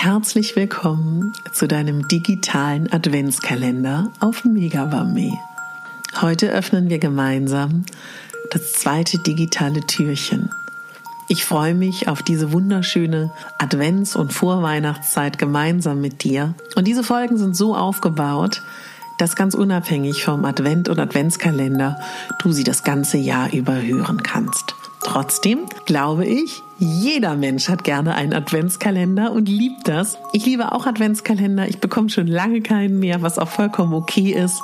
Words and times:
Herzlich 0.00 0.54
willkommen 0.54 1.32
zu 1.52 1.66
deinem 1.66 2.06
digitalen 2.06 2.90
Adventskalender 2.92 4.12
auf 4.20 4.44
Megabambi. 4.44 5.32
Heute 6.20 6.52
öffnen 6.52 6.88
wir 6.88 7.00
gemeinsam 7.00 7.84
das 8.52 8.74
zweite 8.74 9.18
digitale 9.18 9.80
Türchen. 9.80 10.50
Ich 11.26 11.44
freue 11.44 11.74
mich 11.74 12.06
auf 12.06 12.22
diese 12.22 12.52
wunderschöne 12.52 13.32
Advents- 13.58 14.14
und 14.14 14.32
Vorweihnachtszeit 14.32 15.36
gemeinsam 15.36 16.00
mit 16.00 16.22
dir. 16.22 16.54
Und 16.76 16.86
diese 16.86 17.02
Folgen 17.02 17.36
sind 17.36 17.56
so 17.56 17.74
aufgebaut, 17.74 18.62
dass 19.18 19.34
ganz 19.34 19.54
unabhängig 19.54 20.22
vom 20.22 20.44
Advent 20.44 20.88
und 20.88 21.00
Adventskalender 21.00 21.98
du 22.40 22.52
sie 22.52 22.64
das 22.64 22.84
ganze 22.84 23.16
Jahr 23.16 23.52
über 23.52 23.82
hören 23.82 24.22
kannst. 24.22 24.76
Trotzdem 25.10 25.60
glaube 25.86 26.26
ich, 26.26 26.62
jeder 26.78 27.34
Mensch 27.34 27.70
hat 27.70 27.82
gerne 27.82 28.14
einen 28.14 28.34
Adventskalender 28.34 29.32
und 29.32 29.48
liebt 29.48 29.88
das. 29.88 30.18
Ich 30.34 30.44
liebe 30.44 30.70
auch 30.72 30.84
Adventskalender. 30.84 31.66
Ich 31.66 31.80
bekomme 31.80 32.10
schon 32.10 32.26
lange 32.26 32.60
keinen 32.60 32.98
mehr, 32.98 33.22
was 33.22 33.38
auch 33.38 33.48
vollkommen 33.48 33.94
okay 33.94 34.32
ist. 34.32 34.60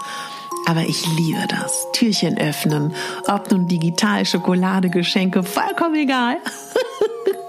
Aber 0.66 0.82
ich 0.82 1.06
liebe 1.16 1.46
das. 1.48 1.86
Türchen 1.94 2.36
öffnen, 2.36 2.92
ob 3.26 3.50
nun 3.50 3.68
digital, 3.68 4.26
Schokolade, 4.26 4.90
Geschenke, 4.90 5.42
vollkommen 5.42 5.94
egal. 5.94 6.36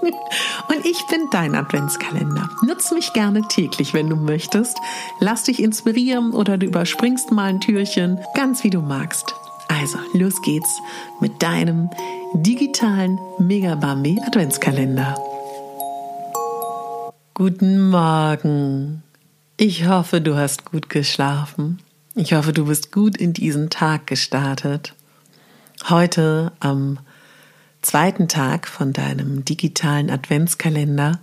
Und 0.68 0.86
ich 0.86 1.06
bin 1.10 1.20
dein 1.30 1.54
Adventskalender. 1.54 2.48
Nutz 2.66 2.92
mich 2.92 3.12
gerne 3.12 3.42
täglich, 3.42 3.92
wenn 3.92 4.08
du 4.08 4.16
möchtest. 4.16 4.78
Lass 5.20 5.42
dich 5.42 5.62
inspirieren 5.62 6.32
oder 6.32 6.56
du 6.56 6.64
überspringst 6.64 7.30
mal 7.30 7.50
ein 7.50 7.60
Türchen, 7.60 8.20
ganz 8.34 8.64
wie 8.64 8.70
du 8.70 8.80
magst. 8.80 9.34
Also, 9.68 9.98
los 10.12 10.40
geht's 10.42 10.80
mit 11.20 11.42
deinem 11.42 11.90
digitalen 12.42 13.18
Megabambi 13.38 14.20
Adventskalender. 14.26 15.14
Guten 17.32 17.88
Morgen. 17.88 19.02
Ich 19.56 19.86
hoffe, 19.86 20.20
du 20.20 20.36
hast 20.36 20.64
gut 20.64 20.90
geschlafen. 20.90 21.80
Ich 22.14 22.34
hoffe, 22.34 22.52
du 22.52 22.66
bist 22.66 22.92
gut 22.92 23.16
in 23.16 23.32
diesen 23.32 23.70
Tag 23.70 24.06
gestartet. 24.06 24.94
Heute 25.88 26.52
am 26.60 26.98
zweiten 27.80 28.28
Tag 28.28 28.68
von 28.68 28.92
deinem 28.92 29.44
digitalen 29.44 30.10
Adventskalender 30.10 31.20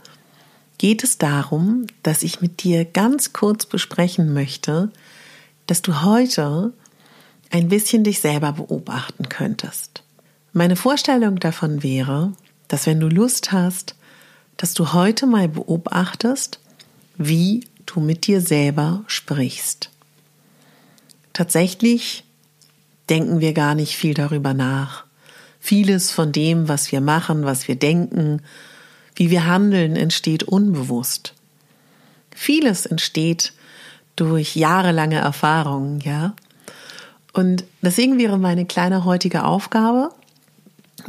geht 0.80 1.04
es 1.04 1.20
darum, 1.20 1.88
dass 2.02 2.24
ich 2.24 2.42
mit 2.42 2.64
dir 2.64 2.86
ganz 2.86 3.34
kurz 3.34 3.66
besprechen 3.66 4.34
möchte, 4.34 4.92
dass 5.68 5.82
du 5.82 6.02
heute 6.02 6.74
ein 7.52 7.70
bisschen 7.70 8.04
dich 8.04 8.20
selber 8.20 8.54
beobachten 8.54 9.30
könntest. 9.30 10.04
Meine 10.56 10.76
Vorstellung 10.76 11.40
davon 11.40 11.82
wäre, 11.82 12.32
dass 12.68 12.86
wenn 12.86 13.00
du 13.00 13.08
Lust 13.08 13.52
hast, 13.52 13.96
dass 14.56 14.76
du 14.76 14.94
heute 14.94 15.26
mal 15.26 15.50
beobachtest, 15.50 16.60
wie 17.18 17.68
du 17.88 18.00
mit 18.00 18.28
dir 18.28 18.40
selber 18.40 19.04
sprichst. 19.08 19.90
Tatsächlich 21.34 22.24
denken 23.10 23.40
wir 23.40 23.54
gar 23.54 23.74
nicht 23.74 23.96
viel 23.98 24.14
darüber 24.14 24.54
nach. 24.54 25.06
Vieles 25.60 26.12
von 26.12 26.32
dem, 26.32 26.70
was 26.70 26.92
wir 26.92 27.02
machen, 27.02 27.46
was 27.46 27.68
wir 27.68 27.76
denken, 27.76 28.44
wie 29.16 29.32
wir 29.32 29.48
handeln, 29.48 29.96
entsteht 29.96 30.44
unbewusst. 30.44 31.34
Vieles 32.36 32.86
entsteht 32.86 33.54
durch 34.16 34.56
jahrelange 34.56 35.18
Erfahrungen, 35.18 36.00
ja. 36.02 36.36
Und 37.34 37.64
deswegen 37.82 38.20
wäre 38.20 38.38
meine 38.38 38.68
kleine 38.68 39.04
heutige 39.04 39.46
Aufgabe, 39.46 40.12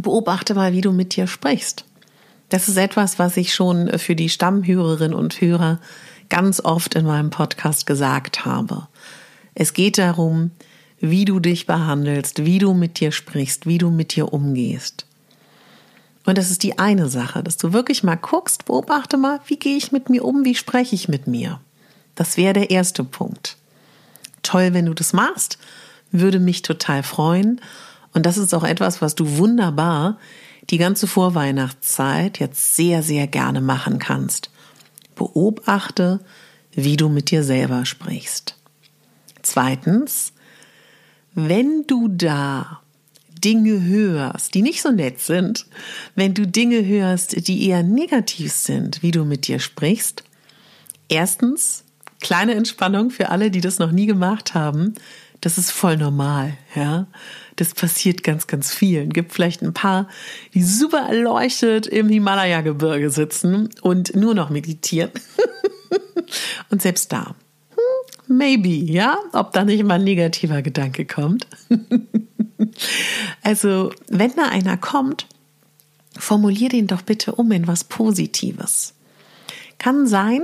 beobachte 0.03 0.55
mal, 0.55 0.73
wie 0.73 0.81
du 0.81 0.93
mit 0.93 1.17
dir 1.17 1.27
sprichst. 1.27 1.85
Das 2.49 2.69
ist 2.69 2.77
etwas, 2.77 3.19
was 3.19 3.37
ich 3.37 3.55
schon 3.55 3.99
für 3.99 4.15
die 4.15 4.29
Stammhörerinnen 4.29 5.17
und 5.17 5.41
Hörer 5.41 5.81
ganz 6.29 6.61
oft 6.61 6.95
in 6.95 7.07
meinem 7.07 7.31
Podcast 7.31 7.87
gesagt 7.87 8.45
habe. 8.45 8.89
Es 9.55 9.73
geht 9.73 9.99
darum, 9.99 10.51
wie 11.01 11.25
du 11.25 11.41
dich 11.41 11.67
behandelst, 11.67 12.45
wie 12.45 12.59
du 12.59 12.75
mit 12.75 13.01
dir 13.01 13.13
sprichst, 13.13 13.67
wie 13.67 13.79
du 13.79 13.91
mit 13.91 14.15
dir 14.15 14.33
umgehst. 14.33 15.07
Und 16.27 16.39
das 16.39 16.51
ist 16.51 16.63
die 16.63 16.79
eine 16.79 17.09
Sache, 17.09 17.43
dass 17.43 17.57
du 17.57 17.73
wirklich 17.73 18.03
mal 18.03 18.17
guckst, 18.17 18.65
beobachte 18.65 19.17
mal, 19.17 19.41
wie 19.47 19.59
gehe 19.59 19.77
ich 19.77 19.93
mit 19.93 20.09
mir 20.09 20.25
um, 20.25 20.45
wie 20.45 20.55
spreche 20.55 20.95
ich 20.95 21.09
mit 21.09 21.27
mir. 21.27 21.61
Das 22.15 22.37
wäre 22.37 22.55
der 22.55 22.71
erste 22.71 23.05
Punkt. 23.05 23.57
Toll, 24.43 24.73
wenn 24.73 24.87
du 24.87 24.95
das 24.95 25.13
machst 25.13 25.59
würde 26.15 26.39
mich 26.39 26.63
total 26.63 27.03
freuen. 27.03 27.61
Und 28.15 28.25
das 28.25 28.39
ist 28.39 28.55
auch 28.55 28.65
etwas, 28.65 29.03
was 29.03 29.15
du 29.15 29.37
wunderbar 29.37 30.19
die 30.71 30.79
ganze 30.79 31.07
Vorweihnachtszeit 31.07 32.39
jetzt 32.39 32.77
sehr, 32.77 33.03
sehr 33.03 33.27
gerne 33.27 33.61
machen 33.61 33.99
kannst. 33.99 34.51
Beobachte, 35.15 36.21
wie 36.73 36.97
du 36.97 37.09
mit 37.09 37.31
dir 37.31 37.45
selber 37.45 37.85
sprichst. 37.85 38.57
Zweitens, 39.43 40.33
wenn 41.35 41.85
du 41.87 42.09
da 42.09 42.81
Dinge 43.45 43.85
hörst, 43.85 44.55
die 44.55 44.63
nicht 44.63 44.81
so 44.81 44.91
nett 44.91 45.21
sind, 45.21 45.67
wenn 46.15 46.33
du 46.33 46.47
Dinge 46.47 46.85
hörst, 46.87 47.47
die 47.47 47.69
eher 47.69 47.83
negativ 47.83 48.53
sind, 48.53 49.03
wie 49.03 49.11
du 49.11 49.25
mit 49.25 49.47
dir 49.47 49.59
sprichst, 49.59 50.25
erstens, 51.09 51.85
kleine 52.21 52.55
Entspannung 52.55 53.11
für 53.11 53.29
alle, 53.29 53.51
die 53.51 53.61
das 53.61 53.79
noch 53.79 53.93
nie 53.93 54.07
gemacht 54.07 54.55
haben, 54.55 54.95
das 55.45 55.59
ist 55.59 55.73
voll 55.73 55.99
normal, 55.99 56.57
ja. 56.75 57.07
Das 57.57 57.75
passiert 57.75 58.25
ganz, 58.25 58.47
ganz 58.47 58.73
vielen. 58.73 59.11
Gibt 59.11 59.35
vielleicht 59.35 59.61
ein 59.61 59.75
paar, 59.75 60.09
die 60.55 60.63
super 60.63 61.07
erleuchtet 61.07 61.87
im 61.87 62.09
Himalaya-Gebirge 62.09 63.11
sitzen 63.11 63.69
und 63.83 64.17
nur 64.17 64.35
noch 64.35 64.49
meditieren. 64.49 65.11
und 66.71 66.81
selbst 66.81 67.13
da, 67.13 67.35
hm, 67.75 68.37
maybe, 68.39 68.71
ja, 68.71 69.19
ob 69.35 69.53
da 69.53 69.65
nicht 69.65 69.85
mal 69.85 69.97
ein 69.97 70.05
negativer 70.05 70.63
Gedanke 70.63 71.05
kommt. 71.05 71.47
also, 73.43 73.93
wenn 74.09 74.35
da 74.35 74.49
einer 74.49 74.79
kommt, 74.79 75.27
formulier 76.19 76.71
den 76.71 76.87
doch 76.87 77.03
bitte 77.03 77.35
um 77.35 77.53
in 77.53 77.67
was 77.67 77.85
Positives. 77.85 78.95
Kann 79.79 80.07
sein, 80.07 80.43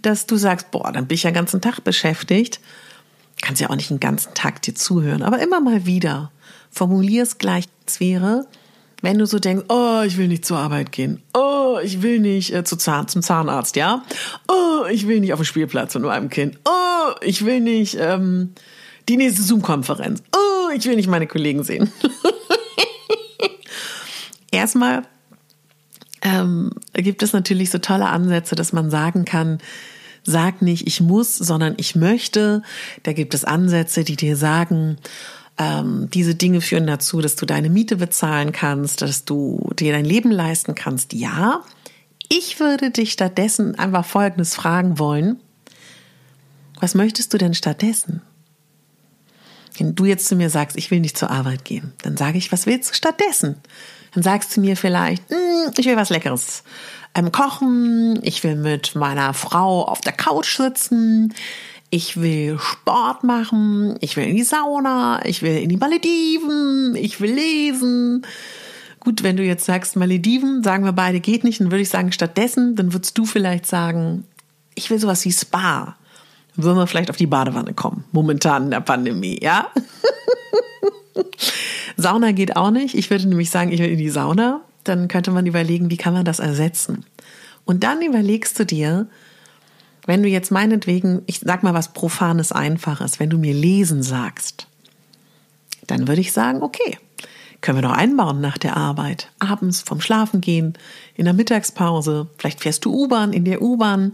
dass 0.00 0.24
du 0.24 0.36
sagst, 0.36 0.70
boah, 0.70 0.92
dann 0.92 1.08
bin 1.08 1.16
ich 1.16 1.24
ja 1.24 1.30
den 1.30 1.34
ganzen 1.34 1.60
Tag 1.60 1.84
beschäftigt 1.84 2.58
kannst 3.42 3.60
ja 3.60 3.70
auch 3.70 3.76
nicht 3.76 3.90
den 3.90 4.00
ganzen 4.00 4.34
Tag 4.34 4.62
dir 4.62 4.74
zuhören, 4.74 5.22
aber 5.22 5.40
immer 5.40 5.60
mal 5.60 5.86
wieder. 5.86 6.30
Formulier 6.70 7.22
es 7.22 7.38
gleich. 7.38 7.64
Es 7.86 8.00
wäre, 8.00 8.46
wenn 9.02 9.18
du 9.18 9.26
so 9.26 9.38
denkst, 9.38 9.64
oh, 9.68 10.02
ich 10.06 10.16
will 10.16 10.28
nicht 10.28 10.44
zur 10.44 10.58
Arbeit 10.58 10.92
gehen. 10.92 11.22
Oh, 11.34 11.78
ich 11.82 12.02
will 12.02 12.20
nicht 12.20 12.52
äh, 12.52 12.64
zu 12.64 12.76
Zahn, 12.76 13.08
zum 13.08 13.22
Zahnarzt, 13.22 13.76
ja? 13.76 14.04
Oh, 14.48 14.84
ich 14.90 15.08
will 15.08 15.20
nicht 15.20 15.32
auf 15.32 15.40
den 15.40 15.46
Spielplatz 15.46 15.94
mit 15.94 16.04
meinem 16.04 16.28
Kind. 16.28 16.58
Oh, 16.64 17.12
ich 17.22 17.44
will 17.44 17.60
nicht 17.60 17.96
ähm, 17.98 18.52
die 19.08 19.16
nächste 19.16 19.42
Zoom-Konferenz. 19.42 20.22
Oh, 20.34 20.70
ich 20.74 20.84
will 20.86 20.96
nicht 20.96 21.08
meine 21.08 21.26
Kollegen 21.26 21.64
sehen. 21.64 21.90
erstmal 24.50 25.02
ähm, 26.22 26.72
gibt 26.92 27.22
es 27.22 27.32
natürlich 27.32 27.70
so 27.70 27.78
tolle 27.78 28.08
Ansätze, 28.08 28.54
dass 28.54 28.72
man 28.72 28.90
sagen 28.90 29.24
kann, 29.24 29.58
sag 30.24 30.62
nicht, 30.62 30.86
ich 30.86 31.00
muss, 31.00 31.36
sondern 31.36 31.74
ich 31.76 31.94
möchte. 31.96 32.62
Da 33.02 33.12
gibt 33.12 33.34
es 33.34 33.44
Ansätze, 33.44 34.04
die 34.04 34.16
dir 34.16 34.36
sagen, 34.36 34.98
ähm, 35.58 36.08
diese 36.12 36.34
Dinge 36.34 36.60
führen 36.60 36.86
dazu, 36.86 37.20
dass 37.20 37.36
du 37.36 37.46
deine 37.46 37.70
Miete 37.70 37.96
bezahlen 37.96 38.52
kannst, 38.52 39.02
dass 39.02 39.24
du 39.24 39.70
dir 39.78 39.92
dein 39.92 40.04
Leben 40.04 40.30
leisten 40.30 40.74
kannst. 40.74 41.12
Ja, 41.12 41.62
ich 42.28 42.60
würde 42.60 42.90
dich 42.90 43.12
stattdessen 43.12 43.78
einfach 43.78 44.04
Folgendes 44.04 44.54
fragen 44.54 44.98
wollen. 44.98 45.40
Was 46.80 46.94
möchtest 46.94 47.34
du 47.34 47.38
denn 47.38 47.54
stattdessen? 47.54 48.22
Wenn 49.76 49.94
du 49.94 50.04
jetzt 50.04 50.26
zu 50.26 50.36
mir 50.36 50.50
sagst, 50.50 50.76
ich 50.76 50.90
will 50.90 51.00
nicht 51.00 51.18
zur 51.18 51.30
Arbeit 51.30 51.64
gehen, 51.64 51.92
dann 52.02 52.16
sage 52.16 52.38
ich, 52.38 52.52
was 52.52 52.66
willst 52.66 52.90
du 52.90 52.94
stattdessen? 52.94 53.56
Dann 54.14 54.22
sagst 54.22 54.56
du 54.56 54.60
mir 54.60 54.76
vielleicht, 54.76 55.28
hm, 55.30 55.72
ich 55.76 55.86
will 55.86 55.96
was 55.96 56.10
Leckeres 56.10 56.62
ähm, 57.14 57.32
kochen, 57.32 58.20
ich 58.22 58.44
will 58.44 58.56
mit 58.56 58.94
meiner 58.94 59.34
Frau 59.34 59.84
auf 59.84 60.00
der 60.00 60.12
Couch 60.12 60.56
sitzen, 60.56 61.34
ich 61.90 62.20
will 62.20 62.58
Sport 62.58 63.24
machen, 63.24 63.96
ich 64.00 64.16
will 64.16 64.24
in 64.24 64.36
die 64.36 64.44
Sauna, 64.44 65.24
ich 65.24 65.42
will 65.42 65.56
in 65.56 65.68
die 65.68 65.76
Malediven, 65.76 66.94
ich 66.94 67.20
will 67.20 67.32
lesen. 67.32 68.24
Gut, 69.00 69.22
wenn 69.22 69.36
du 69.36 69.42
jetzt 69.42 69.64
sagst 69.64 69.96
Malediven, 69.96 70.62
sagen 70.62 70.84
wir 70.84 70.92
beide 70.92 71.20
geht 71.20 71.42
nicht, 71.42 71.60
dann 71.60 71.70
würde 71.70 71.82
ich 71.82 71.88
sagen 71.88 72.12
stattdessen, 72.12 72.76
dann 72.76 72.92
würdest 72.92 73.18
du 73.18 73.24
vielleicht 73.24 73.66
sagen, 73.66 74.24
ich 74.74 74.90
will 74.90 74.98
sowas 74.98 75.24
wie 75.24 75.32
Spa. 75.32 75.96
Dann 76.54 76.64
würden 76.64 76.78
wir 76.78 76.86
vielleicht 76.86 77.10
auf 77.10 77.16
die 77.16 77.26
Badewanne 77.26 77.74
kommen, 77.74 78.04
momentan 78.12 78.64
in 78.64 78.70
der 78.70 78.80
Pandemie, 78.80 79.40
ja? 79.42 79.68
Sauna 81.96 82.32
geht 82.32 82.56
auch 82.56 82.70
nicht. 82.70 82.94
Ich 82.94 83.10
würde 83.10 83.28
nämlich 83.28 83.50
sagen, 83.50 83.72
ich 83.72 83.80
will 83.80 83.90
in 83.90 83.98
die 83.98 84.10
Sauna. 84.10 84.60
Dann 84.84 85.08
könnte 85.08 85.30
man 85.30 85.46
überlegen, 85.46 85.90
wie 85.90 85.96
kann 85.96 86.14
man 86.14 86.24
das 86.24 86.38
ersetzen? 86.38 87.04
Und 87.64 87.84
dann 87.84 88.02
überlegst 88.02 88.58
du 88.58 88.64
dir, 88.64 89.08
wenn 90.06 90.22
du 90.22 90.28
jetzt 90.28 90.50
meinetwegen, 90.50 91.22
ich 91.26 91.40
sag 91.40 91.62
mal 91.62 91.74
was 91.74 91.92
Profanes, 91.92 92.52
Einfaches, 92.52 93.20
wenn 93.20 93.30
du 93.30 93.38
mir 93.38 93.54
lesen 93.54 94.02
sagst, 94.02 94.66
dann 95.86 96.08
würde 96.08 96.20
ich 96.20 96.32
sagen, 96.32 96.62
okay, 96.62 96.98
können 97.60 97.78
wir 97.78 97.82
doch 97.82 97.96
einbauen 97.96 98.40
nach 98.40 98.58
der 98.58 98.76
Arbeit. 98.76 99.30
Abends 99.38 99.82
vom 99.82 100.00
Schlafen 100.00 100.40
gehen, 100.40 100.74
in 101.14 101.26
der 101.26 101.34
Mittagspause, 101.34 102.28
vielleicht 102.38 102.60
fährst 102.60 102.84
du 102.84 102.92
U-Bahn, 102.92 103.32
in 103.32 103.44
der 103.44 103.60
U-Bahn. 103.60 104.12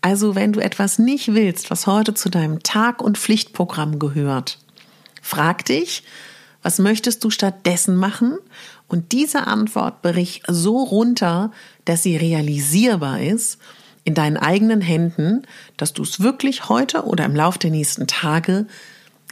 Also 0.00 0.34
wenn 0.34 0.52
du 0.52 0.60
etwas 0.60 0.98
nicht 0.98 1.34
willst, 1.34 1.70
was 1.70 1.86
heute 1.86 2.14
zu 2.14 2.30
deinem 2.30 2.62
Tag- 2.62 3.02
und 3.02 3.18
Pflichtprogramm 3.18 3.98
gehört, 3.98 4.58
frag 5.22 5.64
dich, 5.66 6.02
was 6.62 6.78
möchtest 6.78 7.22
du 7.22 7.30
stattdessen 7.30 7.96
machen? 7.96 8.38
Und 8.90 9.12
diese 9.12 9.46
Antwort 9.46 10.02
brich 10.02 10.42
so 10.48 10.78
runter, 10.78 11.52
dass 11.84 12.02
sie 12.02 12.16
realisierbar 12.16 13.20
ist 13.20 13.58
in 14.02 14.14
deinen 14.14 14.36
eigenen 14.36 14.80
Händen, 14.80 15.42
dass 15.76 15.92
du 15.92 16.02
es 16.02 16.18
wirklich 16.18 16.68
heute 16.68 17.04
oder 17.04 17.24
im 17.24 17.36
Laufe 17.36 17.60
der 17.60 17.70
nächsten 17.70 18.08
Tage 18.08 18.66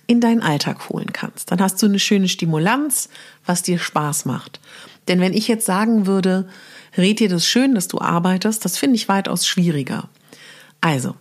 in 0.06 0.20
deinen 0.20 0.42
Alltag 0.42 0.88
holen 0.90 1.12
kannst. 1.12 1.50
Dann 1.50 1.60
hast 1.60 1.82
du 1.82 1.86
eine 1.86 1.98
schöne 1.98 2.28
Stimulanz, 2.28 3.08
was 3.44 3.64
dir 3.64 3.80
Spaß 3.80 4.26
macht. 4.26 4.60
Denn 5.08 5.18
wenn 5.18 5.34
ich 5.34 5.48
jetzt 5.48 5.66
sagen 5.66 6.06
würde, 6.06 6.48
red 6.96 7.18
dir 7.18 7.28
das 7.28 7.44
schön, 7.44 7.74
dass 7.74 7.88
du 7.88 8.00
arbeitest, 8.00 8.64
das 8.64 8.78
finde 8.78 8.94
ich 8.94 9.08
weitaus 9.08 9.44
schwieriger. 9.44 10.08
Also, 10.80 11.16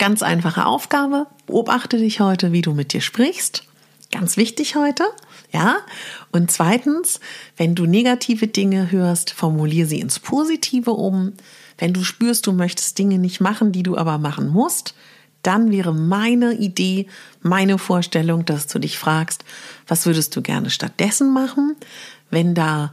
ganz 0.00 0.22
einfache 0.22 0.66
Aufgabe, 0.66 1.28
beobachte 1.46 1.96
dich 1.96 2.18
heute, 2.18 2.50
wie 2.50 2.62
du 2.62 2.74
mit 2.74 2.92
dir 2.92 3.00
sprichst 3.00 3.62
Ganz 4.10 4.36
wichtig 4.36 4.74
heute. 4.74 5.04
Ja. 5.52 5.78
Und 6.32 6.50
zweitens, 6.50 7.20
wenn 7.56 7.74
du 7.74 7.86
negative 7.86 8.46
Dinge 8.46 8.90
hörst, 8.90 9.30
formuliere 9.30 9.86
sie 9.86 10.00
ins 10.00 10.18
Positive 10.18 10.92
um. 10.92 11.32
Wenn 11.78 11.92
du 11.92 12.04
spürst, 12.04 12.46
du 12.46 12.52
möchtest 12.52 12.98
Dinge 12.98 13.18
nicht 13.18 13.40
machen, 13.40 13.72
die 13.72 13.82
du 13.82 13.96
aber 13.96 14.18
machen 14.18 14.48
musst, 14.48 14.94
dann 15.42 15.72
wäre 15.72 15.94
meine 15.94 16.52
Idee, 16.54 17.06
meine 17.40 17.78
Vorstellung, 17.78 18.44
dass 18.44 18.66
du 18.66 18.78
dich 18.78 18.98
fragst, 18.98 19.44
was 19.88 20.04
würdest 20.06 20.36
du 20.36 20.42
gerne 20.42 20.70
stattdessen 20.70 21.32
machen, 21.32 21.76
wenn 22.30 22.54
da 22.54 22.92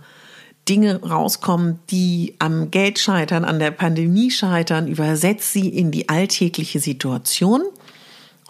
Dinge 0.69 1.01
rauskommen, 1.01 1.80
die 1.89 2.36
am 2.39 2.71
Geld 2.71 3.00
scheitern, 3.00 3.45
an 3.45 3.59
der 3.59 3.71
Pandemie 3.71 4.31
scheitern, 4.31 4.88
übersetz 4.88 5.54
sie 5.54 5.68
in 5.69 5.92
die 5.92 6.09
alltägliche 6.09 6.80
Situation 6.80 7.63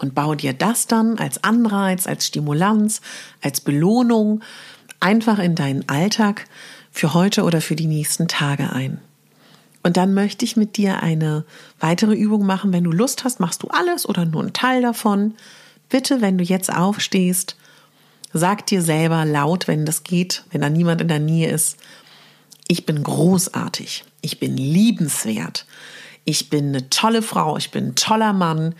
und 0.00 0.14
bau 0.14 0.34
dir 0.34 0.52
das 0.52 0.86
dann 0.86 1.18
als 1.18 1.42
Anreiz, 1.44 2.06
als 2.06 2.26
Stimulanz, 2.26 3.00
als 3.42 3.60
Belohnung 3.60 4.42
einfach 5.00 5.38
in 5.38 5.54
deinen 5.54 5.88
Alltag 5.88 6.46
für 6.90 7.14
heute 7.14 7.44
oder 7.44 7.60
für 7.60 7.76
die 7.76 7.86
nächsten 7.86 8.28
Tage 8.28 8.72
ein. 8.72 9.00
Und 9.82 9.96
dann 9.96 10.14
möchte 10.14 10.44
ich 10.44 10.56
mit 10.56 10.76
dir 10.76 11.02
eine 11.02 11.44
weitere 11.78 12.14
Übung 12.14 12.44
machen. 12.44 12.72
Wenn 12.72 12.84
du 12.84 12.92
Lust 12.92 13.24
hast, 13.24 13.40
machst 13.40 13.62
du 13.62 13.68
alles 13.68 14.08
oder 14.08 14.24
nur 14.24 14.42
einen 14.42 14.52
Teil 14.52 14.82
davon. 14.82 15.34
Bitte, 15.88 16.20
wenn 16.20 16.36
du 16.36 16.44
jetzt 16.44 16.72
aufstehst, 16.72 17.56
sag 18.32 18.66
dir 18.66 18.82
selber 18.82 19.24
laut, 19.24 19.68
wenn 19.68 19.86
das 19.86 20.04
geht, 20.04 20.44
wenn 20.50 20.60
da 20.60 20.68
niemand 20.68 21.00
in 21.00 21.08
der 21.08 21.20
Nähe 21.20 21.50
ist, 21.50 21.78
ich 22.66 22.84
bin 22.84 23.02
großartig, 23.02 24.04
ich 24.20 24.38
bin 24.38 24.56
liebenswert, 24.56 25.64
ich 26.24 26.50
bin 26.50 26.68
eine 26.68 26.90
tolle 26.90 27.22
Frau, 27.22 27.56
ich 27.56 27.70
bin 27.70 27.88
ein 27.88 27.94
toller 27.94 28.34
Mann, 28.34 28.74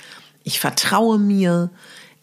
ich 0.48 0.60
vertraue 0.60 1.18
mir, 1.18 1.68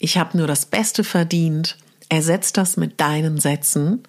ich 0.00 0.18
habe 0.18 0.36
nur 0.36 0.48
das 0.48 0.66
Beste 0.66 1.04
verdient. 1.04 1.78
Ersetz 2.08 2.52
das 2.52 2.76
mit 2.76 3.00
deinen 3.00 3.38
Sätzen, 3.38 4.02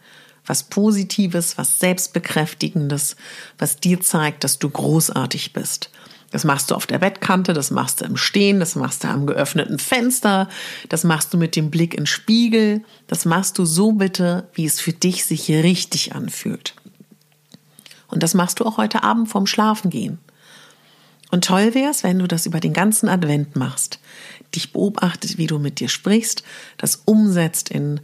was 0.44 0.64
Positives, 0.64 1.60
was 1.60 1.80
Selbstbekräftigendes, 1.80 3.16
was 3.60 3.78
dir 3.78 4.02
zeigt, 4.02 4.44
dass 4.44 4.58
du 4.58 4.72
großartig 4.72 5.54
bist. 5.54 5.92
Das 6.32 6.46
machst 6.46 6.72
du 6.72 6.76
auf 6.76 6.88
der 6.88 6.98
Bettkante, 6.98 7.54
das 7.54 7.70
machst 7.70 8.02
du 8.02 8.06
im 8.06 8.18
Stehen, 8.18 8.60
das 8.60 8.76
machst 8.76 9.04
du 9.04 9.08
am 9.08 9.28
geöffneten 9.28 9.78
Fenster, 9.78 10.50
das 10.90 11.04
machst 11.04 11.32
du 11.32 11.38
mit 11.38 11.56
dem 11.56 11.70
Blick 11.70 11.94
in 11.94 12.08
Spiegel, 12.08 12.84
das 13.06 13.26
machst 13.26 13.60
du 13.60 13.66
so 13.66 13.92
bitte, 13.92 14.50
wie 14.54 14.66
es 14.66 14.80
für 14.80 14.94
dich 14.94 15.26
sich 15.26 15.48
richtig 15.52 16.16
anfühlt. 16.16 16.74
Und 18.08 18.24
das 18.24 18.34
machst 18.34 18.60
du 18.60 18.66
auch 18.66 18.78
heute 18.78 19.04
Abend 19.04 19.30
vorm 19.30 19.46
Schlafengehen. 19.46 20.18
Und 21.30 21.44
toll 21.44 21.74
wäre 21.74 21.92
es, 21.92 22.04
wenn 22.04 22.20
du 22.20 22.28
das 22.28 22.46
über 22.46 22.60
den 22.60 22.74
ganzen 22.74 23.10
Advent 23.10 23.56
machst, 23.56 24.00
dich 24.56 24.72
beobachtet, 24.72 25.38
wie 25.38 25.48
du 25.48 25.60
mit 25.60 25.80
dir 25.80 25.90
sprichst, 25.90 26.44
das 26.78 27.02
umsetzt 27.06 27.70
in 27.70 28.00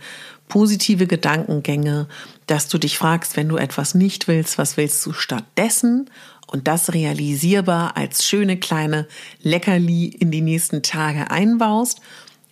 positive 0.50 1.08
Gedankengänge, 1.08 2.08
dass 2.48 2.68
du 2.68 2.78
dich 2.78 2.98
fragst, 2.98 3.38
wenn 3.38 3.50
du 3.50 3.58
etwas 3.58 3.96
nicht 3.96 4.28
willst, 4.28 4.58
was 4.58 4.78
willst 4.78 5.06
du 5.06 5.14
stattdessen? 5.14 6.10
Und 6.48 6.68
das 6.68 6.94
realisierbar 6.94 7.98
als 7.98 8.28
schöne 8.28 8.58
kleine 8.58 9.08
Leckerli 9.42 10.06
in 10.06 10.30
die 10.30 10.42
nächsten 10.42 10.84
Tage 10.84 11.32
einbaust 11.32 12.02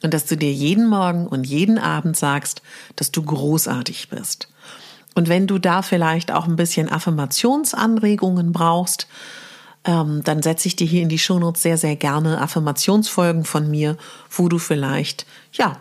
und 0.02 0.14
dass 0.14 0.26
du 0.26 0.36
dir 0.36 0.52
jeden 0.52 0.88
Morgen 0.88 1.28
und 1.28 1.46
jeden 1.46 1.78
Abend 1.78 2.18
sagst, 2.18 2.64
dass 2.96 3.12
du 3.12 3.22
großartig 3.22 4.10
bist. 4.10 4.48
Und 5.14 5.30
wenn 5.30 5.46
du 5.46 5.60
da 5.60 5.82
vielleicht 5.82 6.32
auch 6.32 6.48
ein 6.48 6.56
bisschen 6.56 6.90
Affirmationsanregungen 6.90 8.54
brauchst, 8.54 9.08
ähm, 9.84 10.22
dann 10.24 10.42
setze 10.44 10.68
ich 10.68 10.76
dir 10.76 10.88
hier 10.88 11.02
in 11.02 11.10
die 11.10 11.20
Shownotes 11.20 11.62
sehr, 11.62 11.78
sehr 11.78 11.96
gerne 11.96 12.40
Affirmationsfolgen 12.40 13.46
von 13.46 13.70
mir, 13.70 13.98
wo 14.30 14.48
du 14.48 14.60
vielleicht, 14.60 15.26
ja, 15.54 15.80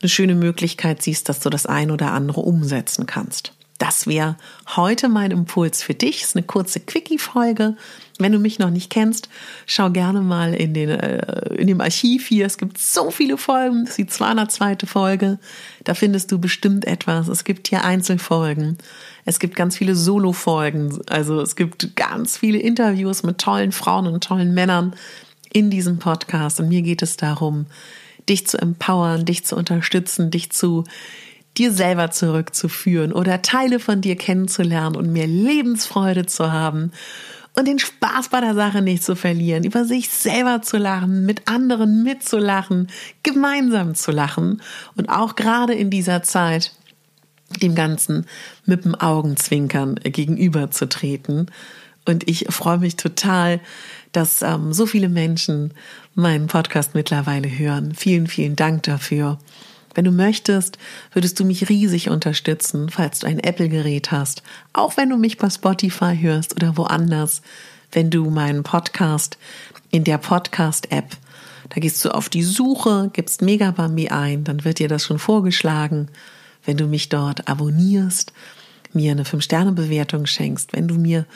eine 0.00 0.08
schöne 0.08 0.34
Möglichkeit 0.34 1.02
siehst, 1.02 1.28
dass 1.28 1.40
du 1.40 1.50
das 1.50 1.66
ein 1.66 1.90
oder 1.90 2.12
andere 2.12 2.40
umsetzen 2.40 3.06
kannst. 3.06 3.52
Das 3.80 4.06
wäre 4.06 4.36
heute 4.76 5.08
mein 5.08 5.30
Impuls 5.30 5.82
für 5.82 5.94
dich. 5.94 6.22
Ist 6.22 6.36
eine 6.36 6.44
kurze 6.44 6.80
Quickie-Folge. 6.80 7.76
Wenn 8.18 8.30
du 8.30 8.38
mich 8.38 8.58
noch 8.58 8.68
nicht 8.68 8.90
kennst, 8.90 9.30
schau 9.64 9.88
gerne 9.88 10.20
mal 10.20 10.52
in, 10.52 10.74
den, 10.74 10.90
äh, 10.90 11.54
in 11.54 11.66
dem 11.66 11.80
Archiv 11.80 12.26
hier. 12.26 12.44
Es 12.44 12.58
gibt 12.58 12.76
so 12.76 13.10
viele 13.10 13.38
Folgen. 13.38 13.86
Das 13.86 13.92
ist 13.92 13.96
die 13.96 14.06
202. 14.06 14.84
Folge. 14.84 15.38
Da 15.84 15.94
findest 15.94 16.30
du 16.30 16.38
bestimmt 16.38 16.86
etwas. 16.86 17.28
Es 17.28 17.42
gibt 17.42 17.68
hier 17.68 17.82
Einzelfolgen. 17.82 18.76
Es 19.24 19.40
gibt 19.40 19.56
ganz 19.56 19.78
viele 19.78 19.96
Solo-Folgen. 19.96 21.00
Also 21.08 21.40
es 21.40 21.56
gibt 21.56 21.96
ganz 21.96 22.36
viele 22.36 22.58
Interviews 22.58 23.22
mit 23.22 23.38
tollen 23.38 23.72
Frauen 23.72 24.06
und 24.06 24.22
tollen 24.22 24.52
Männern 24.52 24.94
in 25.54 25.70
diesem 25.70 25.98
Podcast. 25.98 26.60
Und 26.60 26.68
mir 26.68 26.82
geht 26.82 27.00
es 27.00 27.16
darum, 27.16 27.64
dich 28.28 28.46
zu 28.46 28.58
empowern, 28.58 29.24
dich 29.24 29.46
zu 29.46 29.56
unterstützen, 29.56 30.30
dich 30.30 30.52
zu 30.52 30.84
dir 31.60 31.72
selber 31.72 32.10
zurückzuführen 32.10 33.12
oder 33.12 33.42
Teile 33.42 33.80
von 33.80 34.00
dir 34.00 34.16
kennenzulernen 34.16 34.96
und 34.96 35.12
mehr 35.12 35.26
Lebensfreude 35.26 36.24
zu 36.24 36.50
haben 36.50 36.90
und 37.54 37.68
den 37.68 37.78
Spaß 37.78 38.30
bei 38.30 38.40
der 38.40 38.54
Sache 38.54 38.80
nicht 38.80 39.04
zu 39.04 39.14
verlieren, 39.14 39.64
über 39.64 39.84
sich 39.84 40.08
selber 40.08 40.62
zu 40.62 40.78
lachen, 40.78 41.26
mit 41.26 41.48
anderen 41.48 42.02
mitzulachen, 42.02 42.88
gemeinsam 43.22 43.94
zu 43.94 44.10
lachen 44.10 44.62
und 44.96 45.10
auch 45.10 45.36
gerade 45.36 45.74
in 45.74 45.90
dieser 45.90 46.22
Zeit 46.22 46.72
dem 47.60 47.74
Ganzen 47.74 48.24
mit 48.64 48.86
dem 48.86 48.94
Augenzwinkern 48.94 49.96
gegenüberzutreten. 49.96 51.50
Und 52.06 52.26
ich 52.26 52.46
freue 52.48 52.78
mich 52.78 52.96
total, 52.96 53.60
dass 54.12 54.40
ähm, 54.40 54.72
so 54.72 54.86
viele 54.86 55.10
Menschen 55.10 55.74
meinen 56.14 56.46
Podcast 56.46 56.94
mittlerweile 56.94 57.50
hören. 57.50 57.94
Vielen, 57.94 58.28
vielen 58.28 58.56
Dank 58.56 58.84
dafür. 58.84 59.38
Wenn 59.94 60.04
du 60.04 60.12
möchtest, 60.12 60.78
würdest 61.12 61.38
du 61.40 61.44
mich 61.44 61.68
riesig 61.68 62.08
unterstützen, 62.10 62.88
falls 62.90 63.20
du 63.20 63.26
ein 63.26 63.40
Apple-Gerät 63.40 64.10
hast, 64.10 64.42
auch 64.72 64.96
wenn 64.96 65.10
du 65.10 65.16
mich 65.16 65.38
bei 65.38 65.50
Spotify 65.50 66.16
hörst 66.18 66.54
oder 66.54 66.76
woanders, 66.76 67.42
wenn 67.92 68.10
du 68.10 68.30
meinen 68.30 68.62
Podcast 68.62 69.36
in 69.90 70.04
der 70.04 70.18
Podcast-App, 70.18 71.16
da 71.70 71.80
gehst 71.80 72.04
du 72.04 72.10
auf 72.10 72.28
die 72.28 72.42
Suche, 72.42 73.10
gibst 73.12 73.42
Megabambi 73.42 74.08
ein, 74.08 74.44
dann 74.44 74.64
wird 74.64 74.78
dir 74.78 74.88
das 74.88 75.04
schon 75.04 75.18
vorgeschlagen. 75.18 76.08
Wenn 76.64 76.76
du 76.76 76.86
mich 76.86 77.08
dort 77.08 77.48
abonnierst, 77.48 78.32
mir 78.92 79.12
eine 79.12 79.22
5-Sterne-Bewertung 79.22 80.26
schenkst, 80.26 80.72
wenn 80.72 80.88
du 80.88 80.96
mir 80.96 81.26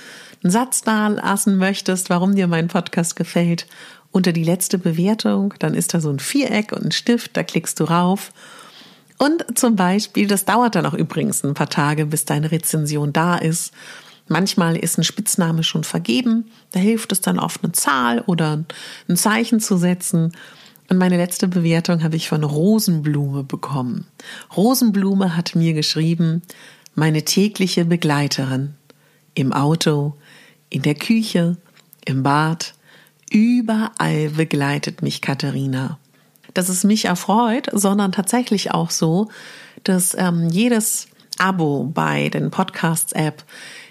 einen 0.43 0.51
Satz 0.51 0.83
da 0.83 1.09
lassen 1.09 1.57
möchtest, 1.57 2.11
warum 2.11 2.35
dir 2.35 2.49
mein 2.49 2.69
Podcast 2.69 3.17
gefällt 3.17 3.67
unter 4.14 4.33
die 4.33 4.44
letzte 4.44 4.78
Bewertung, 4.78 5.54
dann 5.59 5.75
ist 5.75 5.92
da 5.92 6.00
so 6.00 6.09
ein 6.09 6.21
Viereck 6.21 6.71
und 6.71 6.85
ein 6.85 6.92
Stift, 6.92 7.37
da 7.37 7.42
klickst 7.42 7.80
du 7.80 7.85
rauf. 7.85 8.33
Und 9.18 9.59
zum 9.59 9.75
Beispiel, 9.75 10.28
das 10.28 10.44
dauert 10.44 10.76
dann 10.76 10.87
auch 10.87 10.94
übrigens 10.94 11.42
ein 11.42 11.54
paar 11.54 11.68
Tage, 11.68 12.06
bis 12.06 12.25
deine 12.25 12.52
Rezension 12.52 13.12
da 13.12 13.35
ist. 13.35 13.73
Manchmal 14.28 14.76
ist 14.76 14.99
ein 14.99 15.04
Spitzname 15.04 15.64
schon 15.64 15.83
vergeben, 15.83 16.49
da 16.71 16.78
hilft 16.78 17.11
es 17.11 17.23
dann 17.23 17.40
oft 17.40 17.64
eine 17.64 17.73
Zahl 17.73 18.21
oder 18.21 18.64
ein 19.09 19.16
Zeichen 19.16 19.59
zu 19.59 19.76
setzen. 19.76 20.30
Und 20.88 20.99
meine 20.99 21.16
letzte 21.16 21.49
Bewertung 21.49 22.04
habe 22.04 22.14
ich 22.14 22.28
von 22.28 22.44
Rosenblume 22.44 23.42
bekommen. 23.42 24.06
Rosenblume 24.56 25.37
hat 25.37 25.56
mir 25.56 25.73
geschrieben, 25.73 26.42
meine 26.94 27.25
tägliche 27.25 27.85
Begleiterin. 27.85 28.75
Im 29.35 29.52
Auto, 29.52 30.14
in 30.71 30.83
der 30.83 30.94
Küche, 30.94 31.56
im 32.04 32.23
Bad, 32.23 32.75
Überall 33.35 34.29
begleitet 34.31 35.03
mich 35.03 35.21
Katharina. 35.21 35.99
Dass 36.55 36.69
es 36.69 36.85
mich 36.85 37.07
erfreut, 37.07 37.67
sondern 37.73 38.12
tatsächlich 38.12 38.71
auch 38.71 38.91
so, 38.91 39.29
dass 39.83 40.14
ähm, 40.17 40.50
jedes 40.50 41.09
Abo 41.37 41.83
bei 41.83 42.29
den 42.29 42.53
Podcasts-App, 42.53 43.43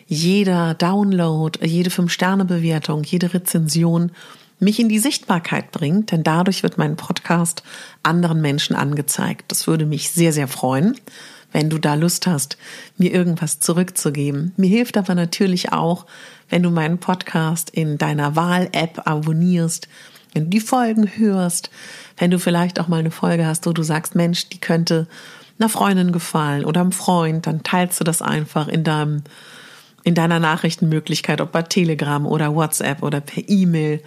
jeder 0.08 0.76
Download, 0.76 1.60
jede 1.62 1.90
Fünf-Sterne-Bewertung, 1.90 3.04
jede 3.04 3.34
Rezension 3.34 4.14
mich 4.60 4.80
in 4.80 4.88
die 4.88 5.00
Sichtbarkeit 5.00 5.72
bringt, 5.72 6.14
denn 6.14 6.24
dadurch 6.24 6.64
wird 6.64 6.78
mein 6.78 6.96
Podcast 6.96 7.64
anderen 8.02 8.40
Menschen 8.40 8.78
angezeigt. 8.78 9.52
Das 9.52 9.68
würde 9.68 9.86
mich 9.86 10.10
sehr, 10.12 10.32
sehr 10.32 10.48
freuen, 10.48 10.96
wenn 11.54 11.70
du 11.70 11.78
da 11.78 11.94
Lust 11.94 12.28
hast, 12.28 12.58
mir 12.98 13.14
irgendwas 13.14 13.62
zurückzugeben. 13.62 14.52
Mir 14.58 14.70
hilft 14.70 14.98
aber 14.98 15.16
natürlich 15.16 15.72
auch, 15.72 16.06
wenn 16.50 16.64
du 16.64 16.70
meinen 16.70 16.98
Podcast 16.98 17.70
in 17.70 17.98
deiner 17.98 18.36
Wahl-App 18.36 19.08
abonnierst, 19.08 19.88
wenn 20.34 20.46
du 20.46 20.50
die 20.50 20.60
Folgen 20.60 21.10
hörst, 21.16 21.70
wenn 22.18 22.32
du 22.32 22.40
vielleicht 22.40 22.80
auch 22.80 22.88
mal 22.88 23.00
eine 23.00 23.12
Folge 23.12 23.46
hast, 23.46 23.66
wo 23.66 23.72
du 23.72 23.84
sagst, 23.84 24.16
Mensch, 24.16 24.50
die 24.50 24.60
könnte 24.60 25.08
einer 25.60 25.70
Freundin 25.70 26.12
gefallen 26.12 26.66
oder 26.66 26.82
einem 26.82 26.92
Freund, 26.92 27.48
dann 27.48 27.64
teilst 27.64 28.00
du 28.00 28.04
das 28.04 28.22
einfach 28.22 28.68
in 28.68 28.84
deinem 28.84 29.24
in 30.06 30.16
deiner 30.16 30.40
Nachrichtenmöglichkeit, 30.40 31.40
ob 31.40 31.54
bei 31.54 31.62
Telegram 31.62 32.26
oder 32.26 32.54
WhatsApp 32.54 33.04
oder 33.04 33.22
per 33.22 33.48
E-Mail. 33.48 34.04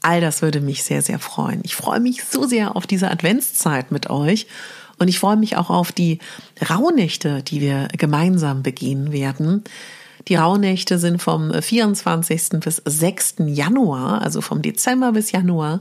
All 0.00 0.22
das 0.22 0.40
würde 0.40 0.60
mich 0.60 0.82
sehr, 0.84 1.02
sehr 1.02 1.18
freuen. 1.18 1.60
Ich 1.64 1.74
freue 1.74 2.00
mich 2.00 2.24
so 2.24 2.46
sehr 2.46 2.76
auf 2.76 2.86
diese 2.86 3.10
Adventszeit 3.10 3.92
mit 3.92 4.08
euch 4.08 4.46
und 4.98 5.08
ich 5.08 5.18
freue 5.18 5.36
mich 5.36 5.56
auch 5.56 5.70
auf 5.70 5.92
die 5.92 6.18
Rauhnächte, 6.68 7.42
die 7.42 7.60
wir 7.60 7.88
gemeinsam 7.96 8.62
begehen 8.62 9.12
werden. 9.12 9.64
Die 10.28 10.36
Rauhnächte 10.36 10.98
sind 10.98 11.20
vom 11.20 11.52
24. 11.52 12.60
bis 12.60 12.80
6. 12.84 13.34
Januar, 13.46 14.22
also 14.22 14.40
vom 14.40 14.62
Dezember 14.62 15.12
bis 15.12 15.32
Januar. 15.32 15.80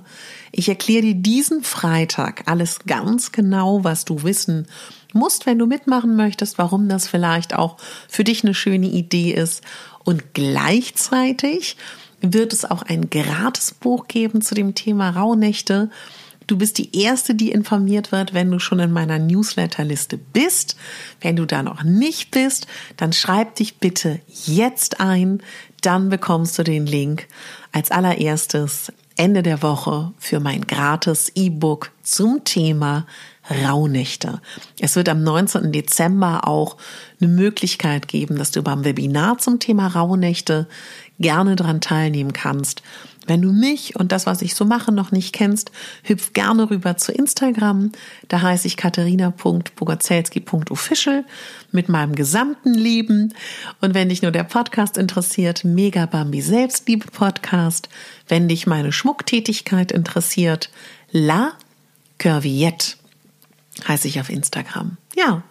Ich 0.51 0.67
erkläre 0.67 1.01
dir 1.01 1.15
diesen 1.15 1.63
Freitag 1.63 2.43
alles 2.45 2.79
ganz 2.85 3.31
genau, 3.31 3.83
was 3.85 4.03
du 4.03 4.23
wissen 4.23 4.67
musst, 5.13 5.45
wenn 5.45 5.59
du 5.59 5.65
mitmachen 5.65 6.15
möchtest, 6.15 6.57
warum 6.57 6.89
das 6.89 7.07
vielleicht 7.07 7.55
auch 7.55 7.77
für 8.09 8.25
dich 8.25 8.43
eine 8.43 8.53
schöne 8.53 8.87
Idee 8.87 9.31
ist. 9.31 9.63
Und 10.03 10.33
gleichzeitig 10.33 11.77
wird 12.19 12.51
es 12.51 12.65
auch 12.65 12.83
ein 12.83 13.09
Gratisbuch 13.09 14.07
geben 14.07 14.41
zu 14.41 14.55
dem 14.55 14.75
Thema 14.75 15.11
Rauhnächte. 15.11 15.89
Du 16.47 16.57
bist 16.57 16.77
die 16.77 17.01
Erste, 17.01 17.35
die 17.35 17.51
informiert 17.51 18.11
wird, 18.11 18.33
wenn 18.33 18.51
du 18.51 18.59
schon 18.59 18.79
in 18.79 18.91
meiner 18.91 19.19
Newsletterliste 19.19 20.17
bist. 20.17 20.75
Wenn 21.21 21.35
du 21.35 21.45
da 21.45 21.63
noch 21.63 21.83
nicht 21.83 22.31
bist, 22.31 22.67
dann 22.97 23.13
schreib 23.13 23.55
dich 23.55 23.77
bitte 23.77 24.19
jetzt 24.45 24.99
ein. 24.99 25.41
Dann 25.81 26.09
bekommst 26.09 26.57
du 26.57 26.63
den 26.63 26.85
Link 26.85 27.27
als 27.71 27.91
allererstes 27.91 28.91
Ende 29.15 29.43
der 29.43 29.61
Woche 29.61 30.11
für 30.17 30.39
mein 30.39 30.65
gratis 30.65 31.31
E-Book 31.35 31.91
zum 32.01 32.43
Thema 32.43 33.05
Rauhnächte. 33.49 34.41
Es 34.79 34.95
wird 34.95 35.09
am 35.09 35.23
19. 35.23 35.71
Dezember 35.71 36.47
auch 36.47 36.77
eine 37.19 37.29
Möglichkeit 37.29 38.07
geben, 38.07 38.37
dass 38.37 38.51
du 38.51 38.63
beim 38.63 38.85
Webinar 38.85 39.37
zum 39.37 39.59
Thema 39.59 39.87
Rauhnächte 39.87 40.67
gerne 41.19 41.55
daran 41.55 41.81
teilnehmen 41.81 42.33
kannst. 42.33 42.81
Wenn 43.25 43.41
du 43.41 43.53
mich 43.53 43.95
und 43.95 44.11
das, 44.11 44.25
was 44.25 44.41
ich 44.41 44.53
so 44.55 44.65
mache, 44.65 44.91
noch 44.91 45.11
nicht 45.11 45.31
kennst, 45.33 45.71
hüpf 46.03 46.33
gerne 46.33 46.69
rüber 46.69 46.97
zu 46.97 47.11
Instagram. 47.11 47.91
Da 48.27 48.41
heiße 48.41 48.67
ich 48.67 48.77
katharina.bogazelski.official 48.77 51.25
mit 51.71 51.89
meinem 51.89 52.13
gesamten 52.15 52.73
Leben. 52.73 53.33
Und 53.81 53.93
wenn 53.93 54.09
dich 54.09 54.21
nur 54.21 54.31
der 54.31 54.43
Podcast 54.43 54.97
interessiert, 54.97 55.63
Mega 55.63 56.05
Bambi 56.05 56.41
Selbstliebe 56.41 57.07
Podcast. 57.07 57.89
Wenn 58.27 58.49
dich 58.49 58.67
meine 58.67 58.91
Schmucktätigkeit 58.91 59.91
interessiert, 59.91 60.69
La 61.11 61.53
Curviette 62.19 62.97
heiße 63.87 64.07
ich 64.07 64.19
auf 64.19 64.29
Instagram. 64.29 64.97
Ja, 65.15 65.43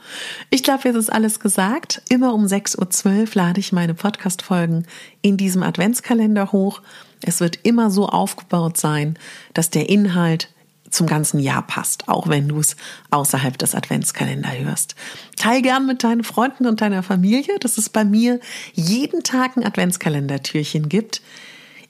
ich 0.51 0.63
glaube, 0.63 0.83
jetzt 0.85 0.97
ist 0.97 1.13
alles 1.13 1.41
gesagt. 1.41 2.03
Immer 2.09 2.35
um 2.35 2.47
6.12 2.47 3.21
Uhr 3.21 3.29
lade 3.35 3.61
ich 3.61 3.73
meine 3.73 3.95
Podcast-Folgen 3.95 4.87
in 5.23 5.37
diesem 5.37 5.63
Adventskalender 5.63 6.53
hoch. 6.53 6.83
Es 7.23 7.41
wird 7.41 7.61
immer 7.63 7.91
so 7.91 8.09
aufgebaut 8.09 8.77
sein, 8.77 9.19
dass 9.55 9.71
der 9.71 9.89
Inhalt 9.89 10.49
zum 10.93 11.07
ganzen 11.07 11.41
Jahr 11.41 11.67
passt, 11.67 12.09
auch 12.09 12.29
wenn 12.29 12.49
du 12.49 12.61
es 12.61 12.77
außerhalb 13.11 13.57
des 13.57 13.75
Adventskalenders 13.75 14.59
hörst. 14.59 14.95
Teil 15.37 15.63
gern 15.63 15.87
mit 15.87 16.05
deinen 16.05 16.23
Freunden 16.23 16.67
und 16.67 16.81
deiner 16.81 17.03
Familie, 17.03 17.59
dass 17.61 17.79
es 17.79 17.89
bei 17.89 18.05
mir 18.05 18.41
jeden 18.75 19.23
Tag 19.23 19.57
ein 19.57 19.65
Adventskalendertürchen 19.65 20.89
gibt. 20.89 21.23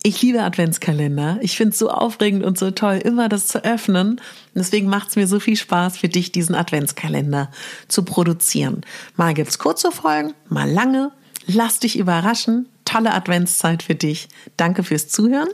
Ich 0.04 0.20
liebe 0.22 0.42
Adventskalender. 0.42 1.38
Ich 1.42 1.56
finde 1.56 1.72
es 1.72 1.78
so 1.78 1.90
aufregend 1.90 2.44
und 2.44 2.58
so 2.58 2.70
toll, 2.72 2.96
immer 2.96 3.28
das 3.28 3.46
zu 3.46 3.64
öffnen. 3.64 4.20
Deswegen 4.54 4.88
macht 4.88 5.10
es 5.10 5.16
mir 5.16 5.26
so 5.26 5.38
viel 5.38 5.56
Spaß 5.56 5.96
für 5.96 6.08
dich, 6.08 6.32
diesen 6.32 6.54
Adventskalender 6.54 7.50
zu 7.88 8.04
produzieren. 8.04 8.82
Mal 9.16 9.34
gibt's 9.34 9.58
kurze 9.58 9.92
Folgen, 9.92 10.34
mal 10.48 10.68
lange. 10.68 11.12
Lass 11.46 11.80
dich 11.80 11.98
überraschen 11.98 12.68
tolle 12.92 13.14
Adventszeit 13.14 13.82
für 13.82 13.94
dich. 13.94 14.28
Danke 14.56 14.82
fürs 14.82 15.08
Zuhören. 15.08 15.48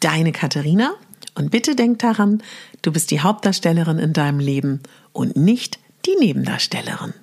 Deine 0.00 0.32
Katharina. 0.32 0.94
Und 1.34 1.50
bitte 1.50 1.74
denk 1.74 1.98
daran, 2.00 2.42
du 2.82 2.92
bist 2.92 3.10
die 3.10 3.20
Hauptdarstellerin 3.20 3.98
in 3.98 4.12
deinem 4.12 4.38
Leben 4.38 4.80
und 5.12 5.36
nicht 5.36 5.78
die 6.06 6.16
Nebendarstellerin. 6.20 7.14